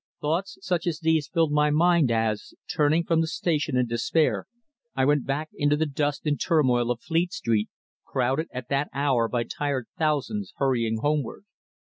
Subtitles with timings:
[0.19, 4.47] Thoughts such as these filled my mind as, turning from the station in despair,
[4.95, 7.69] I went back into the dust and turmoil of Fleet Street,
[8.03, 11.45] crowded at that hour by tired thousands hurrying homeward.